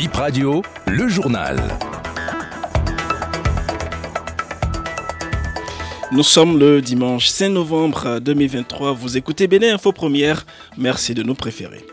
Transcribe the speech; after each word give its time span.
Bip 0.00 0.14
Radio, 0.14 0.62
le 0.86 1.08
journal. 1.08 1.60
Nous 6.10 6.22
sommes 6.22 6.58
le 6.58 6.80
dimanche 6.80 7.28
5 7.28 7.50
novembre 7.50 8.18
2023. 8.18 8.94
Vous 8.94 9.18
écoutez 9.18 9.46
Bénin 9.46 9.74
Info 9.74 9.92
Première. 9.92 10.46
Merci 10.78 11.12
de 11.12 11.22
nous 11.22 11.34
préférer. 11.34 11.84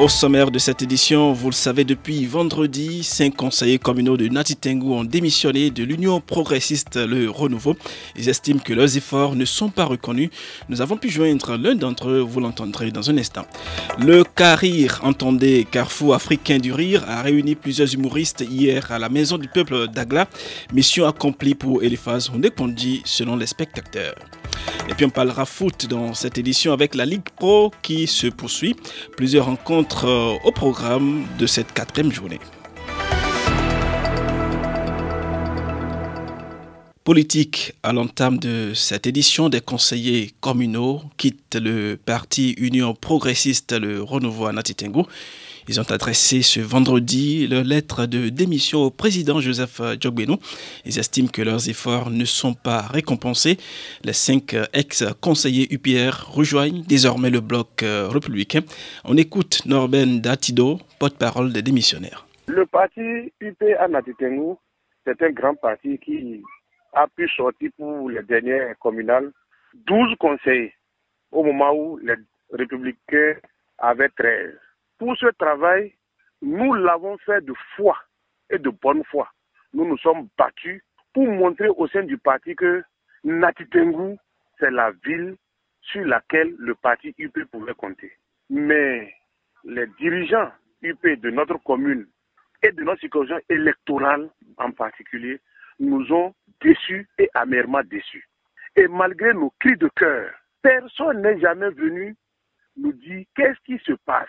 Au 0.00 0.08
sommaire 0.08 0.50
de 0.50 0.58
cette 0.58 0.82
édition, 0.82 1.32
vous 1.32 1.50
le 1.50 1.54
savez, 1.54 1.84
depuis 1.84 2.26
vendredi, 2.26 3.04
cinq 3.04 3.36
conseillers 3.36 3.78
communaux 3.78 4.16
de 4.16 4.26
Natitengu 4.26 4.88
ont 4.88 5.04
démissionné 5.04 5.70
de 5.70 5.84
l'Union 5.84 6.20
progressiste 6.20 6.96
Le 6.96 7.30
Renouveau. 7.30 7.76
Ils 8.16 8.28
estiment 8.28 8.58
que 8.58 8.72
leurs 8.72 8.96
efforts 8.96 9.36
ne 9.36 9.44
sont 9.44 9.68
pas 9.68 9.84
reconnus. 9.84 10.30
Nous 10.68 10.82
avons 10.82 10.96
pu 10.96 11.10
joindre 11.10 11.56
l'un 11.56 11.76
d'entre 11.76 12.08
eux, 12.08 12.18
vous 12.18 12.40
l'entendrez 12.40 12.90
dans 12.90 13.08
un 13.08 13.16
instant. 13.18 13.46
Le 14.00 14.24
CARIR, 14.24 14.98
entendez 15.04 15.64
Carrefour 15.70 16.14
africain 16.14 16.58
du 16.58 16.72
rire, 16.72 17.04
a 17.06 17.22
réuni 17.22 17.54
plusieurs 17.54 17.94
humoristes 17.94 18.44
hier 18.50 18.90
à 18.90 18.98
la 18.98 19.08
Maison 19.08 19.38
du 19.38 19.46
peuple 19.46 19.86
d'Agla. 19.86 20.26
Mission 20.72 21.06
accomplie 21.06 21.54
pour 21.54 21.84
Eliphaz 21.84 22.30
Hondekondi 22.34 23.00
selon 23.04 23.36
les 23.36 23.46
spectateurs. 23.46 24.16
Et 24.88 24.94
puis 24.94 25.06
on 25.06 25.10
parlera 25.10 25.46
foot 25.46 25.86
dans 25.86 26.12
cette 26.12 26.36
édition 26.36 26.72
avec 26.72 26.94
la 26.94 27.06
Ligue 27.06 27.28
Pro 27.36 27.72
qui 27.82 28.06
se 28.06 28.26
poursuit. 28.26 28.76
Plusieurs 29.16 29.46
rencontres 29.46 30.06
euh, 30.06 30.34
au 30.44 30.52
programme 30.52 31.24
de 31.38 31.46
cette 31.46 31.72
quatrième 31.72 32.12
journée. 32.12 32.38
Politique 37.04 37.74
à 37.82 37.92
l'entame 37.92 38.38
de 38.38 38.72
cette 38.74 39.06
édition, 39.06 39.48
des 39.50 39.60
conseillers 39.60 40.32
communaux 40.40 41.02
quittent 41.18 41.56
le 41.60 41.96
parti 41.96 42.52
Union 42.52 42.94
progressiste, 42.94 43.72
le 43.72 44.02
renouveau 44.02 44.46
à 44.46 44.52
Natitengu. 44.52 45.02
Ils 45.68 45.80
ont 45.80 45.90
adressé 45.90 46.42
ce 46.42 46.60
vendredi 46.60 47.46
leur 47.46 47.64
lettre 47.64 48.06
de 48.06 48.28
démission 48.28 48.80
au 48.80 48.90
président 48.90 49.40
Joseph 49.40 49.80
Djogbeno. 49.98 50.38
Ils 50.84 50.98
estiment 50.98 51.28
que 51.28 51.40
leurs 51.40 51.68
efforts 51.68 52.10
ne 52.10 52.24
sont 52.24 52.54
pas 52.54 52.82
récompensés. 52.82 53.56
Les 54.04 54.12
cinq 54.12 54.54
ex-conseillers 54.74 55.72
UPR 55.72 56.30
rejoignent 56.30 56.82
désormais 56.86 57.30
le 57.30 57.40
bloc 57.40 57.82
euh, 57.82 58.08
républicain. 58.08 58.60
On 59.04 59.16
écoute 59.16 59.62
Norben 59.64 60.20
Datido, 60.20 60.78
porte-parole 60.98 61.52
des 61.52 61.62
démissionnaires. 61.62 62.26
Le 62.46 62.66
parti 62.66 63.32
UPR 63.40 63.88
Natitengu, 63.88 64.56
c'est 65.06 65.22
un 65.22 65.30
grand 65.30 65.54
parti 65.54 65.98
qui 65.98 66.42
a 66.92 67.06
pu 67.08 67.26
sortir 67.36 67.70
pour 67.78 68.10
les 68.10 68.22
dernières 68.22 68.78
communales 68.78 69.30
12 69.86 70.14
conseillers 70.18 70.74
au 71.32 71.42
moment 71.42 71.72
où 71.72 71.98
les 71.98 72.14
républicains 72.52 73.36
avaient 73.78 74.10
13. 74.10 74.54
Pour 74.98 75.16
ce 75.16 75.26
travail, 75.26 75.94
nous 76.40 76.74
l'avons 76.74 77.18
fait 77.18 77.44
de 77.44 77.54
foi 77.76 77.96
et 78.50 78.58
de 78.58 78.70
bonne 78.70 79.02
foi. 79.04 79.28
Nous 79.72 79.86
nous 79.86 79.98
sommes 79.98 80.28
battus 80.38 80.82
pour 81.12 81.26
montrer 81.26 81.68
au 81.68 81.86
sein 81.88 82.04
du 82.04 82.18
parti 82.18 82.54
que 82.54 82.82
Natitengu, 83.24 84.16
c'est 84.58 84.70
la 84.70 84.92
ville 85.04 85.36
sur 85.80 86.04
laquelle 86.04 86.54
le 86.58 86.74
parti 86.74 87.14
UP 87.18 87.44
pouvait 87.50 87.74
compter. 87.74 88.12
Mais 88.50 89.12
les 89.64 89.86
dirigeants 89.98 90.52
UP 90.82 91.02
de 91.06 91.30
notre 91.30 91.56
commune 91.64 92.06
et 92.62 92.70
de 92.72 92.82
notre 92.82 93.00
circonscription 93.00 93.44
électorale 93.48 94.30
en 94.58 94.70
particulier 94.70 95.40
nous 95.80 96.12
ont 96.12 96.34
déçus 96.60 97.08
et 97.18 97.28
amèrement 97.34 97.82
déçus. 97.82 98.28
Et 98.76 98.86
malgré 98.88 99.32
nos 99.34 99.52
cris 99.60 99.76
de 99.76 99.88
cœur, 99.96 100.30
personne 100.62 101.22
n'est 101.22 101.40
jamais 101.40 101.70
venu 101.70 102.14
nous 102.76 102.92
dire 102.92 103.24
qu'est-ce 103.34 103.60
qui 103.64 103.78
se 103.84 103.92
passe 104.04 104.28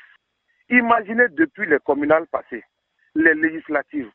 Imaginez 0.69 1.27
depuis 1.29 1.67
les 1.67 1.79
communales 1.79 2.27
passées, 2.27 2.63
les 3.13 3.33
législatives, 3.35 4.09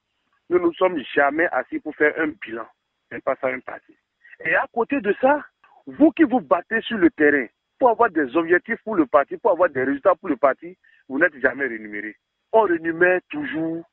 nous 0.49 0.59
ne 0.59 0.65
nous 0.65 0.75
sommes 0.75 1.01
jamais 1.15 1.47
assis 1.53 1.79
pour 1.79 1.95
faire 1.95 2.13
un 2.19 2.33
bilan, 2.45 2.67
mais 3.11 3.21
pas 3.21 3.37
ça 3.41 3.49
un 3.49 3.61
parti. 3.61 3.97
Et 4.45 4.55
à 4.55 4.67
côté 4.73 5.01
de 5.01 5.15
ça, 5.21 5.45
vous 5.87 6.11
qui 6.11 6.25
vous 6.25 6.41
battez 6.41 6.81
sur 6.83 6.99
le 6.99 7.11
terrain 7.11 7.47
pour 7.79 7.91
avoir 7.91 8.11
des 8.11 8.37
objectifs 8.37 8.83
pour 8.83 8.97
le 8.97 9.07
parti, 9.07 9.37
pour 9.37 9.53
avoir 9.53 9.71
des 9.71 9.85
résultats 9.85 10.17
pour 10.17 10.29
le 10.29 10.37
parti, 10.37 10.77
vous 11.09 11.19
n'êtes 11.19 11.39
jamais 11.41 11.67
rémunérés. 11.67 12.17
On 12.53 12.63
rémunère 12.63 13.21
toujours 13.31 13.85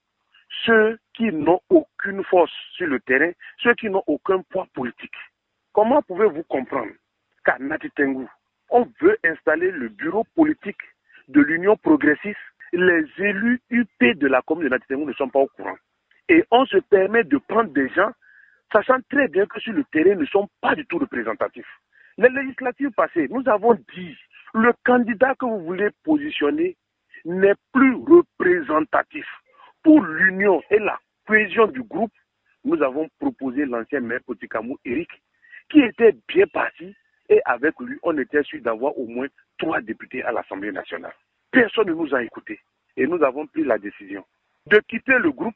ceux 0.66 0.98
qui 1.14 1.32
n'ont 1.32 1.62
aucune 1.70 2.24
force 2.24 2.52
sur 2.74 2.88
le 2.88 3.00
terrain, 3.02 3.32
ceux 3.60 3.76
qui 3.76 3.90
n'ont 3.90 4.04
aucun 4.08 4.42
poids 4.42 4.68
politique. 4.74 5.16
Comment 5.74 6.02
pouvez-vous 6.02 6.44
comprendre 6.44 6.92
qu'à 7.46 7.58
Natitengu, 7.60 8.26
on 8.70 8.88
veut 9.00 9.18
installer 9.24 9.72
le 9.72 9.90
bureau 9.90 10.24
politique 10.36 10.82
de 11.28 11.42
l'Union 11.42 11.78
progressiste, 11.78 12.38
les 12.74 13.06
élus 13.18 13.62
UP 13.70 14.04
de 14.04 14.28
la 14.28 14.42
commune 14.42 14.66
de 14.66 14.70
Natitengu 14.70 15.06
ne 15.06 15.14
sont 15.14 15.30
pas 15.30 15.40
au 15.40 15.48
courant. 15.48 15.78
Et 16.30 16.44
on 16.52 16.66
se 16.66 16.78
permet 16.78 17.24
de 17.24 17.38
prendre 17.38 17.72
des 17.72 17.90
gens, 17.90 18.12
sachant 18.72 18.98
très 19.10 19.28
bien 19.28 19.46
que 19.46 19.60
sur 19.60 19.74
le 19.74 19.84
terrain, 19.86 20.12
ils 20.12 20.18
ne 20.18 20.26
sont 20.26 20.50
pas 20.62 20.76
du 20.76 20.86
tout 20.86 20.98
représentatifs. 20.98 21.68
Les 22.18 22.30
législatives 22.30 22.92
passées, 22.92 23.28
nous 23.30 23.48
avons 23.48 23.76
dit, 23.96 24.18
le 24.54 24.74
candidat 24.86 25.36
que 25.36 25.46
vous 25.46 25.64
voulez 25.64 25.90
positionner 26.04 26.76
n'est 27.26 27.56
plus 27.74 27.96
représentatif. 27.96 29.26
Pour 29.84 30.02
l'union 30.04 30.62
et 30.70 30.80
la 30.80 31.00
cohésion 31.26 31.68
du 31.68 31.84
groupe, 31.84 32.12
nous 32.66 32.82
avons 32.82 33.08
proposé 33.20 33.66
l'ancien 33.66 34.02
maire 34.02 34.20
Potikamou, 34.26 34.78
Eric, 34.84 35.10
qui 35.70 35.80
était 35.80 36.16
bien 36.28 36.48
parti 36.48 36.96
et 37.30 37.42
avec 37.46 37.80
lui, 37.80 37.98
on 38.04 38.18
était 38.18 38.44
sûr 38.44 38.62
d'avoir 38.62 38.98
au 38.98 39.06
moins 39.06 39.28
trois 39.58 39.82
députés 39.82 40.24
à 40.24 40.32
l'Assemblée 40.32 40.72
nationale. 40.72 41.14
Personne 41.58 41.88
ne 41.88 41.94
nous 41.94 42.14
a 42.14 42.22
écoutés 42.22 42.60
et 42.98 43.08
nous 43.08 43.24
avons 43.24 43.48
pris 43.48 43.64
la 43.64 43.80
décision 43.80 44.24
de 44.68 44.80
quitter 44.88 45.18
le 45.18 45.32
groupe 45.32 45.56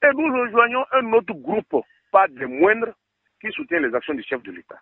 et 0.00 0.06
nous 0.14 0.32
rejoignons 0.32 0.84
un 0.92 1.12
autre 1.12 1.34
groupe, 1.34 1.84
pas 2.12 2.28
des 2.28 2.46
moindres, 2.46 2.92
qui 3.40 3.50
soutient 3.50 3.80
les 3.80 3.92
actions 3.92 4.14
du 4.14 4.22
chef 4.22 4.40
de 4.44 4.52
l'État. 4.52 4.78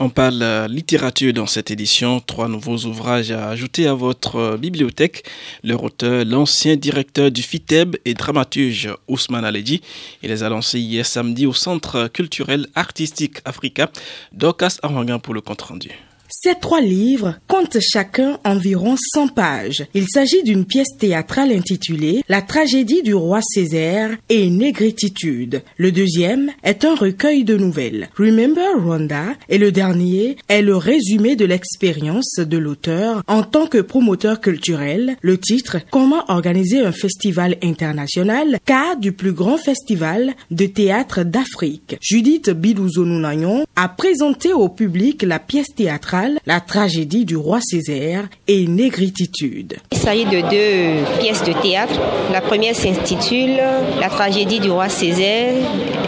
On 0.00 0.08
parle 0.08 0.40
euh, 0.40 0.68
littérature 0.68 1.34
dans 1.34 1.44
cette 1.44 1.70
édition. 1.70 2.18
Trois 2.20 2.48
nouveaux 2.48 2.78
ouvrages 2.86 3.30
à 3.30 3.50
ajouter 3.50 3.86
à 3.86 3.92
votre 3.92 4.36
euh, 4.36 4.56
bibliothèque. 4.56 5.24
Leur 5.62 5.84
auteur, 5.84 6.24
l'ancien 6.24 6.76
directeur 6.76 7.30
du 7.30 7.42
FITEB 7.42 7.96
et 8.06 8.14
dramaturge 8.14 8.88
Ousmane 9.06 9.44
Aledi. 9.44 9.82
Il 10.22 10.30
les 10.30 10.42
a 10.42 10.48
lancés 10.48 10.80
hier 10.80 11.04
samedi 11.04 11.44
au 11.44 11.52
Centre 11.52 12.08
culturel 12.08 12.68
artistique 12.74 13.40
Africa. 13.44 13.90
Docas 14.32 14.78
Arangan 14.82 15.18
pour 15.18 15.34
le 15.34 15.42
compte 15.42 15.60
rendu. 15.60 15.90
Ces 16.34 16.54
trois 16.54 16.80
livres 16.80 17.34
comptent 17.46 17.78
chacun 17.78 18.38
environ 18.42 18.96
100 18.96 19.28
pages. 19.28 19.84
Il 19.92 20.06
s'agit 20.08 20.42
d'une 20.42 20.64
pièce 20.64 20.96
théâtrale 20.98 21.52
intitulée 21.52 22.24
La 22.26 22.40
tragédie 22.40 23.02
du 23.02 23.14
roi 23.14 23.40
Césaire 23.42 24.16
et 24.30 24.48
Négrititude. 24.48 25.62
Le 25.76 25.92
deuxième 25.92 26.50
est 26.64 26.86
un 26.86 26.94
recueil 26.94 27.44
de 27.44 27.58
nouvelles, 27.58 28.08
Remember 28.16 28.82
Rwanda, 28.82 29.34
et 29.50 29.58
le 29.58 29.72
dernier 29.72 30.38
est 30.48 30.62
le 30.62 30.74
résumé 30.74 31.36
de 31.36 31.44
l'expérience 31.44 32.36
de 32.38 32.56
l'auteur 32.56 33.22
en 33.26 33.42
tant 33.42 33.66
que 33.66 33.82
promoteur 33.82 34.40
culturel. 34.40 35.16
Le 35.20 35.36
titre 35.36 35.80
Comment 35.90 36.24
organiser 36.28 36.80
un 36.80 36.92
festival 36.92 37.58
international, 37.62 38.58
cas 38.64 38.96
du 38.96 39.12
plus 39.12 39.32
grand 39.32 39.58
festival 39.58 40.32
de 40.50 40.64
théâtre 40.64 41.24
d'Afrique. 41.24 41.98
Judith 42.00 42.48
Bilouzounounayon 42.48 43.66
a 43.76 43.88
présenté 43.90 44.54
au 44.54 44.70
public 44.70 45.22
la 45.24 45.38
pièce 45.38 45.74
théâtrale 45.76 46.21
la 46.46 46.60
tragédie 46.60 47.24
du 47.24 47.36
roi 47.36 47.60
Césaire 47.60 48.28
et 48.48 48.66
Négrititude. 48.66 49.76
Il 49.92 49.98
s'agit 49.98 50.24
de 50.24 50.40
deux 50.40 51.20
pièces 51.20 51.44
de 51.44 51.52
théâtre. 51.60 51.94
La 52.32 52.40
première 52.40 52.74
s'intitule 52.74 53.60
La 54.00 54.08
tragédie 54.08 54.60
du 54.60 54.70
roi 54.70 54.88
Césaire. 54.88 55.54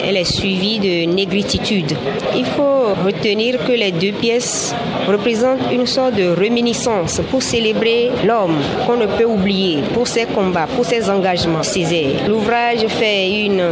Elle 0.06 0.16
est 0.18 0.24
suivie 0.24 0.78
de 0.78 1.10
Négrititude. 1.10 1.96
Il 2.36 2.44
faut 2.44 2.94
retenir 3.04 3.64
que 3.64 3.72
les 3.72 3.90
deux 3.90 4.12
pièces 4.12 4.74
représentent 5.08 5.72
une 5.72 5.86
sorte 5.86 6.14
de 6.14 6.28
réminiscence 6.28 7.20
pour 7.30 7.42
célébrer 7.42 8.10
l'homme 8.24 8.58
qu'on 8.86 8.96
ne 8.96 9.06
peut 9.06 9.24
oublier 9.24 9.78
pour 9.94 10.06
ses 10.06 10.26
combats, 10.26 10.68
pour 10.74 10.84
ses 10.84 11.08
engagements. 11.08 11.62
L'ouvrage 12.28 12.86
fait 12.88 13.46
une 13.46 13.62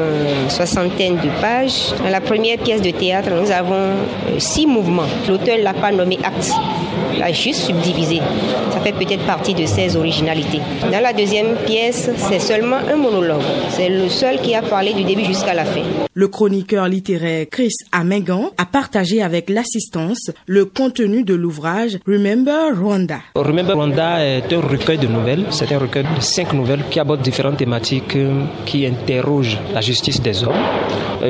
soixantaine 0.48 1.16
de 1.16 1.28
pages. 1.40 1.92
Dans 2.02 2.10
la 2.10 2.20
première 2.20 2.58
pièce 2.58 2.80
de 2.80 2.90
théâtre, 2.90 3.30
nous 3.30 3.50
avons 3.50 3.90
six 4.38 4.66
mouvements. 4.66 5.08
L'auteur 5.28 5.58
l'a 5.62 5.74
pas 5.74 5.92
nommé 5.92 6.18
acte. 6.24 6.50
Il 7.14 7.22
a 7.22 7.32
juste 7.32 7.60
subdivisé. 7.60 8.20
Ça 8.70 8.80
fait 8.80 8.92
peut-être 8.92 9.24
partie 9.26 9.54
de 9.54 9.66
ses 9.66 9.96
originalités. 9.96 10.60
Dans 10.90 11.00
la 11.00 11.12
deuxième 11.12 11.56
pièce, 11.66 12.10
c'est 12.16 12.38
seulement 12.38 12.78
un 12.90 12.96
monologue. 12.96 13.42
C'est 13.70 13.88
le 13.88 14.08
seul 14.08 14.40
qui 14.40 14.54
a 14.54 14.62
parlé 14.62 14.92
du 14.94 15.04
début 15.04 15.24
jusqu'à 15.24 15.54
la 15.54 15.64
fin. 15.64 15.82
Le 16.22 16.28
chroniqueur 16.28 16.86
littéraire 16.86 17.46
Chris 17.50 17.72
Amengan 17.90 18.52
a 18.56 18.64
partagé 18.64 19.22
avec 19.22 19.50
l'assistance 19.50 20.30
le 20.46 20.64
contenu 20.64 21.24
de 21.24 21.34
l'ouvrage 21.34 21.98
Remember 22.06 22.78
Rwanda. 22.80 23.18
Remember 23.34 23.74
Rwanda 23.74 24.24
est 24.24 24.52
un 24.52 24.60
recueil 24.60 24.98
de 24.98 25.08
nouvelles. 25.08 25.46
C'est 25.50 25.72
un 25.72 25.80
recueil 25.80 26.04
de 26.04 26.20
cinq 26.20 26.52
nouvelles 26.52 26.84
qui 26.92 27.00
abordent 27.00 27.22
différentes 27.22 27.56
thématiques 27.56 28.16
qui 28.66 28.86
interrogent 28.86 29.58
la 29.74 29.80
justice 29.80 30.22
des 30.22 30.44
hommes 30.44 30.62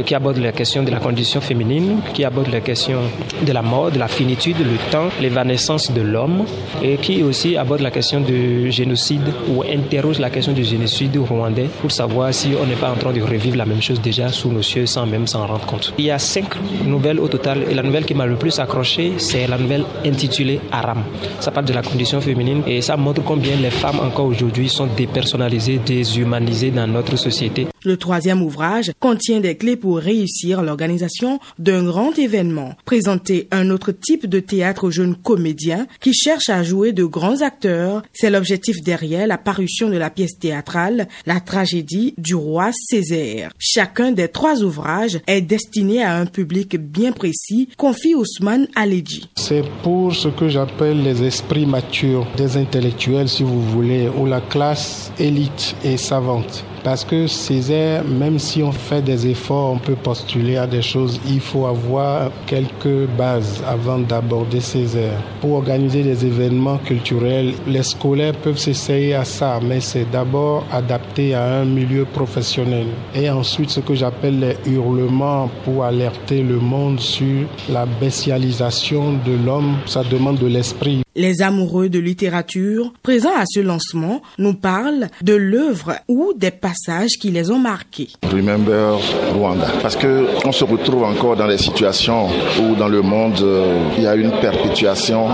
qui 0.04 0.14
aborde 0.14 0.38
la 0.38 0.52
question 0.52 0.82
de 0.82 0.90
la 0.90 0.98
condition 0.98 1.40
féminine, 1.40 2.00
qui 2.14 2.24
aborde 2.24 2.48
la 2.48 2.60
question 2.60 3.00
de 3.44 3.52
la 3.52 3.62
mort, 3.62 3.90
de 3.90 3.98
la 3.98 4.08
finitude, 4.08 4.56
le 4.58 4.90
temps, 4.90 5.08
l'évanescence 5.20 5.92
de 5.92 6.00
l'homme, 6.00 6.44
et 6.82 6.96
qui 6.96 7.22
aussi 7.22 7.56
aborde 7.56 7.80
la 7.80 7.90
question 7.90 8.20
du 8.20 8.70
génocide 8.70 9.22
ou 9.50 9.62
interroge 9.62 10.18
la 10.18 10.30
question 10.30 10.52
du 10.52 10.64
génocide 10.64 11.16
rwandais 11.18 11.68
pour 11.80 11.90
savoir 11.92 12.32
si 12.32 12.52
on 12.60 12.66
n'est 12.66 12.76
pas 12.76 12.90
en 12.90 12.94
train 12.94 13.12
de 13.12 13.20
revivre 13.20 13.56
la 13.56 13.66
même 13.66 13.82
chose 13.82 14.00
déjà 14.00 14.28
sous 14.28 14.50
nos 14.50 14.62
cieux 14.62 14.86
sans 14.86 15.06
même 15.06 15.26
s'en 15.26 15.46
rendre 15.46 15.66
compte. 15.66 15.92
Il 15.98 16.04
y 16.04 16.10
a 16.10 16.18
cinq 16.18 16.54
nouvelles 16.86 17.20
au 17.20 17.28
total 17.28 17.64
et 17.70 17.74
la 17.74 17.82
nouvelle 17.82 18.04
qui 18.04 18.14
m'a 18.14 18.26
le 18.26 18.36
plus 18.36 18.58
accroché, 18.58 19.14
c'est 19.18 19.46
la 19.46 19.58
nouvelle 19.58 19.84
intitulée 20.04 20.60
Aram. 20.70 21.02
Ça 21.40 21.50
parle 21.50 21.66
de 21.66 21.72
la 21.72 21.82
condition 21.82 22.20
féminine 22.20 22.62
et 22.66 22.80
ça 22.80 22.96
montre 22.96 23.22
combien 23.22 23.56
les 23.56 23.70
femmes 23.70 24.00
encore 24.00 24.26
aujourd'hui 24.26 24.68
sont 24.68 24.86
dépersonnalisées, 24.96 25.80
déshumanisées 25.84 26.70
dans 26.70 26.86
notre 26.86 27.16
société. 27.16 27.71
Le 27.84 27.96
troisième 27.96 28.43
ouvrage 28.43 28.93
contient 29.00 29.40
des 29.40 29.56
clés 29.56 29.76
pour 29.76 29.99
réussir 29.99 30.62
l'organisation 30.62 31.40
d'un 31.58 31.82
grand 31.82 32.17
événement, 32.17 32.75
présenter 32.84 33.49
un 33.50 33.70
autre 33.70 33.90
type 33.90 34.26
de 34.26 34.38
théâtre 34.38 34.84
aux 34.84 34.90
jeunes 34.90 35.17
comédiens 35.17 35.87
qui 36.00 36.14
cherchent 36.14 36.49
à 36.49 36.62
jouer 36.62 36.93
de 36.93 37.05
grands 37.05 37.40
acteurs. 37.40 38.02
C'est 38.12 38.31
l'objectif 38.31 38.76
derrière 38.82 39.26
la 39.26 39.38
parution 39.38 39.88
de 39.88 39.96
la 39.96 40.11
pièce 40.11 40.38
théâtrale 40.38 41.08
La 41.26 41.40
tragédie 41.40 42.14
du 42.19 42.34
roi 42.34 42.70
Césaire. 42.73 43.50
Chacun 43.58 44.12
des 44.12 44.28
trois 44.28 44.62
ouvrages 44.62 45.19
est 45.26 45.40
destiné 45.40 46.05
à 46.05 46.17
un 46.17 46.26
public 46.26 46.76
bien 46.76 47.12
précis, 47.12 47.69
confie 47.76 48.14
Ousmane 48.14 48.69
Aledji. 48.76 49.28
C'est 49.37 49.64
pour 49.82 50.14
ce 50.14 50.28
que 50.28 50.49
j'appelle 50.49 51.02
les 51.02 51.23
esprits 51.25 51.67
matures, 51.67 52.26
des 52.37 52.56
intellectuels 52.56 53.28
si 53.28 53.43
vous 53.43 53.62
voulez, 53.62 54.08
ou 54.08 54.26
la 54.26 54.40
classe 54.40 55.11
élite 55.19 55.75
et 55.85 55.96
savante. 55.96 56.64
Parce 56.84 57.05
que 57.05 57.29
Césaire, 57.29 58.05
même 58.05 58.40
si 58.40 58.62
on 58.62 58.73
fait 58.73 59.02
des 59.02 59.29
efforts, 59.29 59.73
on 59.73 59.79
peut 59.79 59.94
postuler 59.94 60.56
à 60.56 60.67
des 60.67 60.82
choses, 60.82 61.20
il 61.29 61.40
faut 61.40 61.67
avoir 61.67 62.31
quelques 62.46 63.06
bases 63.17 63.62
avant 63.69 63.99
d'aborder 63.99 64.61
Césaire. 64.61 65.19
Pour 65.40 65.52
organiser 65.52 66.02
des 66.02 66.26
événements 66.26 66.79
culturels, 66.79 67.55
les 67.69 67.84
scolaires 67.84 68.34
peuvent 68.34 68.58
s'essayer 68.58 69.14
à 69.14 69.25
ça, 69.25 69.61
mais 69.62 69.81
c'est 69.81 70.11
d'abord 70.11 70.64
adapté 70.73 71.34
à 71.34 71.61
un 71.61 71.64
milieu 71.64 72.05
professionnel. 72.05 72.87
Et 73.14 73.31
ensuite, 73.31 73.70
ce 73.70 73.81
que 73.81 73.94
j'appelle 73.94 74.40
les 74.40 74.73
hurlements 74.73 75.49
pour 75.64 75.85
alerter 75.85 76.43
le 76.43 76.56
monde 76.56 76.99
sur 76.99 77.46
la 77.70 77.87
bestialisation 77.87 79.12
de 79.25 79.32
l'homme, 79.46 79.76
ça 79.87 80.02
demande 80.02 80.38
de 80.38 80.46
l'esprit. 80.46 81.02
Les 81.14 81.43
amoureux 81.43 81.91
de 81.91 81.99
littérature 81.99 82.91
présents 83.03 83.37
à 83.37 83.44
ce 83.47 83.61
lancement 83.61 84.23
nous 84.38 84.55
parlent 84.55 85.09
de 85.20 85.35
l'œuvre 85.35 85.97
ou 86.09 86.32
des 86.35 86.50
passages 86.50 87.19
qui 87.20 87.31
les 87.31 87.50
ont 87.50 87.59
marqués. 87.59 88.09
Remember 88.32 88.99
Rwanda. 89.35 89.67
Parce 89.82 89.97
que 89.97 90.26
on 90.47 90.53
se 90.53 90.64
retrouve 90.64 91.05
encore 91.05 91.37
dans 91.37 91.49
des 91.49 91.59
situations 91.59 92.29
où 92.61 92.75
dans 92.76 92.88
le 92.88 93.03
monde 93.03 93.38
euh, 93.43 93.79
il 93.99 94.05
y 94.05 94.06
a 94.06 94.14
une 94.14 94.31
perpétuation 94.41 95.26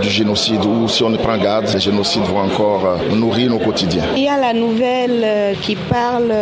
du 0.00 0.08
génocide 0.08 0.64
où 0.64 0.88
si 0.88 1.04
on 1.04 1.10
ne 1.10 1.18
prend 1.18 1.38
garde, 1.38 1.68
les 1.72 1.78
génocides 1.78 2.24
vont 2.24 2.40
encore 2.40 2.84
euh, 2.84 3.14
nourrir 3.14 3.48
nos 3.50 3.60
quotidiens. 3.60 4.06
Il 4.16 4.24
y 4.24 4.28
a 4.28 4.40
la 4.40 4.52
nouvelle 4.52 5.22
euh, 5.22 5.54
qui 5.54 5.76
parle 5.76 6.32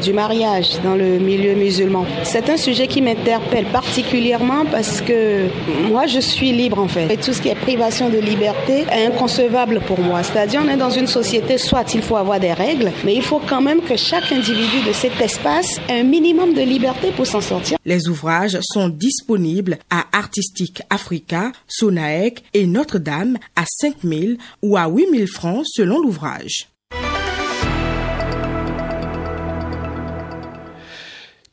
du 0.00 0.12
mariage 0.12 0.78
dans 0.84 0.94
le 0.94 1.18
milieu 1.18 1.54
musulman. 1.54 2.04
C'est 2.22 2.50
un 2.50 2.58
sujet 2.58 2.86
qui 2.86 3.00
m'interpelle 3.00 3.64
particulièrement 3.64 4.66
parce 4.70 5.00
que 5.00 5.46
moi 5.88 6.06
je 6.06 6.20
suis 6.20 6.52
libre 6.52 6.80
en 6.80 6.88
fait. 6.88 7.10
Et 7.10 7.16
tout 7.16 7.32
ce 7.32 7.40
qui 7.40 7.48
est 7.48 7.54
privation 7.54 8.09
de 8.10 8.18
liberté 8.18 8.84
est 8.90 9.06
inconcevable 9.06 9.80
pour 9.86 10.00
moi. 10.00 10.22
C'est-à-dire, 10.22 10.62
on 10.64 10.68
est 10.68 10.76
dans 10.76 10.90
une 10.90 11.06
société, 11.06 11.58
soit 11.58 11.94
il 11.94 12.02
faut 12.02 12.16
avoir 12.16 12.40
des 12.40 12.52
règles, 12.52 12.92
mais 13.04 13.14
il 13.14 13.22
faut 13.22 13.40
quand 13.48 13.60
même 13.60 13.80
que 13.82 13.96
chaque 13.96 14.30
individu 14.32 14.82
de 14.86 14.92
cet 14.92 15.20
espace 15.20 15.78
ait 15.88 16.00
un 16.00 16.04
minimum 16.04 16.54
de 16.54 16.62
liberté 16.62 17.12
pour 17.12 17.26
s'en 17.26 17.40
sortir. 17.40 17.78
Les 17.84 18.08
ouvrages 18.08 18.58
sont 18.62 18.88
disponibles 18.88 19.78
à 19.90 20.04
Artistique 20.12 20.82
Africa, 20.90 21.52
Sonaec 21.66 22.42
et 22.54 22.66
Notre-Dame 22.66 23.36
à 23.56 23.64
5 23.66 23.96
000 24.04 24.32
ou 24.62 24.76
à 24.76 24.88
8 24.88 25.06
000 25.12 25.26
francs 25.26 25.64
selon 25.66 26.00
l'ouvrage. 26.00 26.69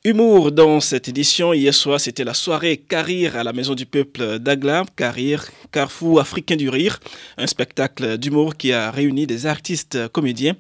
Humour 0.07 0.54
dans 0.54 0.80
cette 0.80 1.09
édition. 1.09 1.51
Hier 1.51 1.74
soir, 1.74 2.00
c'était 2.00 2.24
la 2.24 2.33
soirée 2.33 2.77
Carir 2.77 3.36
à 3.36 3.44
la 3.44 3.51
Maison 3.51 3.75
du 3.75 3.86
Peuple 3.86 4.39
d'Agla. 4.39 4.86
Carir, 4.95 5.44
Carrefour 5.69 6.21
africain 6.21 6.56
du 6.56 6.69
rire. 6.69 7.01
Un 7.38 7.45
spectacle 7.45 8.18
d'humour 8.18 8.56
qui 8.56 8.71
a 8.71 8.89
réuni 8.89 9.27
des 9.27 9.45
artistes 9.45 10.07
comédiens. 10.13 10.54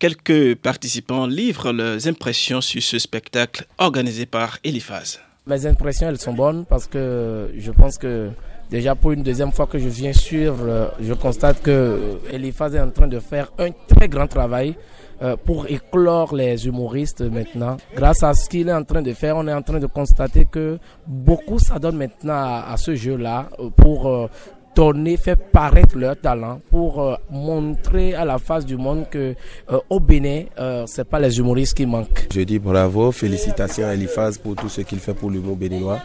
Quelques 0.00 0.56
participants 0.56 1.28
livrent 1.28 1.70
leurs 1.70 2.08
impressions 2.08 2.60
sur 2.60 2.82
ce 2.82 2.98
spectacle 2.98 3.66
organisé 3.78 4.26
par 4.26 4.58
Eliphaz. 4.64 5.20
Mes 5.46 5.64
impressions, 5.64 6.08
elles 6.08 6.18
sont 6.18 6.34
bonnes 6.34 6.64
parce 6.68 6.88
que 6.88 7.52
je 7.56 7.70
pense 7.70 7.98
que 7.98 8.30
déjà 8.68 8.96
pour 8.96 9.12
une 9.12 9.22
deuxième 9.22 9.52
fois 9.52 9.68
que 9.68 9.78
je 9.78 9.88
viens 9.88 10.12
sur, 10.12 10.56
euh, 10.60 10.88
je 11.00 11.14
constate 11.14 11.62
que 11.62 12.18
Eliphaz 12.32 12.74
est 12.74 12.80
en 12.80 12.90
train 12.90 13.06
de 13.06 13.20
faire 13.20 13.52
un 13.60 13.70
très 13.86 14.08
grand 14.08 14.26
travail 14.26 14.74
euh, 15.20 15.36
pour 15.36 15.66
éclore 15.68 16.34
les 16.34 16.66
humoristes 16.66 17.22
maintenant. 17.22 17.76
Grâce 17.94 18.22
à 18.22 18.34
ce 18.34 18.48
qu'il 18.48 18.68
est 18.68 18.72
en 18.72 18.84
train 18.84 19.02
de 19.02 19.12
faire, 19.12 19.36
on 19.36 19.48
est 19.48 19.52
en 19.52 19.62
train 19.62 19.80
de 19.80 19.86
constater 19.86 20.44
que 20.44 20.78
beaucoup 21.06 21.58
s'adonnent 21.58 21.96
maintenant 21.96 22.62
à, 22.64 22.76
ce 22.76 22.94
jeu-là 22.94 23.48
euh, 23.58 23.70
pour 23.70 24.08
euh, 24.08 24.28
donner, 24.78 25.16
faire 25.16 25.36
paraître 25.36 25.98
leur 25.98 26.16
talent 26.16 26.60
pour 26.70 27.02
euh, 27.02 27.16
montrer 27.30 28.14
à 28.14 28.24
la 28.24 28.38
face 28.38 28.64
du 28.64 28.76
monde 28.76 29.06
que 29.10 29.34
euh, 29.72 29.78
au 29.90 29.98
Bénin, 29.98 30.44
euh, 30.60 30.84
c'est 30.86 31.04
pas 31.08 31.18
les 31.18 31.36
humoristes 31.36 31.76
qui 31.76 31.84
manquent. 31.84 32.28
Je 32.32 32.42
dis 32.42 32.60
bravo, 32.60 33.10
félicitations 33.10 33.88
à 33.88 33.94
Elifaz 33.94 34.38
pour 34.40 34.54
tout 34.54 34.68
ce 34.68 34.82
qu'il 34.82 35.00
fait 35.00 35.14
pour 35.14 35.30
l'humour 35.30 35.56
béninois. 35.56 35.98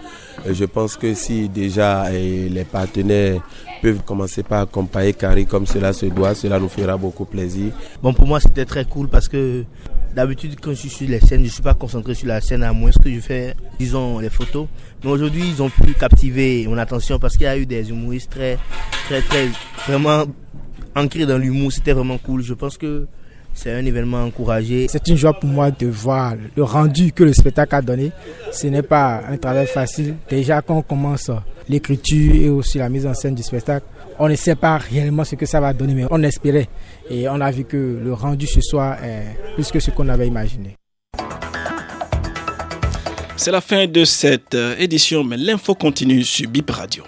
je 0.49 0.65
pense 0.65 0.97
que 0.97 1.13
si 1.13 1.47
déjà 1.49 2.09
les 2.09 2.65
partenaires 2.65 3.41
peuvent 3.83 4.01
commencer 4.03 4.41
par 4.41 4.61
accompagner 4.61 5.13
Carrie 5.13 5.45
comme 5.45 5.67
cela 5.67 5.93
se 5.93 6.07
doit, 6.07 6.33
cela 6.33 6.57
nous 6.57 6.69
fera 6.69 6.97
beaucoup 6.97 7.25
plaisir. 7.25 7.71
Bon, 8.01 8.11
pour 8.13 8.25
moi, 8.25 8.39
c'était 8.39 8.65
très 8.65 8.85
cool 8.85 9.07
parce 9.07 9.27
que 9.27 9.65
D'habitude, 10.15 10.55
quand 10.61 10.71
je 10.71 10.75
suis 10.75 10.89
sur 10.89 11.09
les 11.09 11.19
scènes, 11.19 11.39
je 11.39 11.45
ne 11.45 11.49
suis 11.49 11.63
pas 11.63 11.73
concentré 11.73 12.13
sur 12.13 12.27
la 12.27 12.39
scène 12.39 12.61
à 12.61 12.71
moins 12.71 12.91
que 12.91 13.11
je 13.11 13.19
fais, 13.19 13.55
disons, 13.79 14.19
les 14.19 14.29
photos. 14.29 14.67
Mais 15.03 15.09
aujourd'hui, 15.09 15.43
ils 15.47 15.61
ont 15.63 15.71
pu 15.71 15.93
captiver 15.93 16.67
mon 16.67 16.77
attention 16.77 17.17
parce 17.17 17.33
qu'il 17.33 17.43
y 17.43 17.47
a 17.47 17.57
eu 17.57 17.65
des 17.65 17.89
humoristes 17.89 18.29
très, 18.29 18.59
très, 19.07 19.21
très, 19.21 19.49
vraiment 19.87 20.25
ancrés 20.95 21.25
dans 21.25 21.39
l'humour. 21.39 21.71
C'était 21.71 21.93
vraiment 21.93 22.19
cool. 22.19 22.43
Je 22.43 22.53
pense 22.53 22.77
que 22.77 23.07
c'est 23.55 23.71
un 23.71 23.83
événement 23.83 24.23
encouragé. 24.23 24.85
C'est 24.87 25.07
une 25.07 25.17
joie 25.17 25.33
pour 25.33 25.49
moi 25.49 25.71
de 25.71 25.87
voir 25.87 26.35
le 26.55 26.63
rendu 26.63 27.11
que 27.11 27.23
le 27.23 27.33
spectacle 27.33 27.73
a 27.73 27.81
donné. 27.81 28.11
Ce 28.51 28.67
n'est 28.67 28.83
pas 28.83 29.23
un 29.27 29.37
travail 29.37 29.65
facile. 29.65 30.15
Déjà, 30.29 30.61
quand 30.61 30.77
on 30.77 30.81
commence 30.83 31.31
l'écriture 31.67 32.35
et 32.35 32.49
aussi 32.49 32.77
la 32.77 32.89
mise 32.89 33.07
en 33.07 33.15
scène 33.15 33.33
du 33.33 33.41
spectacle, 33.41 33.85
on 34.19 34.27
ne 34.29 34.35
sait 34.35 34.55
pas 34.55 34.77
réellement 34.77 35.23
ce 35.23 35.35
que 35.35 35.45
ça 35.45 35.59
va 35.59 35.73
donner, 35.73 35.93
mais 35.93 36.05
on 36.09 36.21
espérait. 36.23 36.67
Et 37.09 37.27
on 37.27 37.39
a 37.41 37.51
vu 37.51 37.65
que 37.65 37.99
le 38.03 38.13
rendu 38.13 38.47
ce 38.47 38.61
soir 38.61 39.03
est 39.03 39.53
plus 39.55 39.71
que 39.71 39.79
ce 39.79 39.91
qu'on 39.91 40.09
avait 40.09 40.27
imaginé. 40.27 40.75
C'est 43.35 43.51
la 43.51 43.61
fin 43.61 43.87
de 43.87 44.05
cette 44.05 44.55
euh, 44.55 44.75
édition, 44.77 45.23
mais 45.23 45.37
l'info 45.37 45.75
continue 45.75 46.23
sur 46.23 46.47
BIP 46.49 46.69
Radio. 46.69 47.03